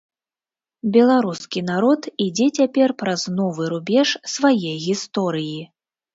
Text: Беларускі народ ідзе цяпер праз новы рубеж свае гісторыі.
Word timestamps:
Беларускі 0.95 1.61
народ 1.71 2.01
ідзе 2.25 2.47
цяпер 2.63 2.89
праз 3.03 3.27
новы 3.41 3.69
рубеж 3.75 4.17
свае 4.35 4.71
гісторыі. 4.89 5.61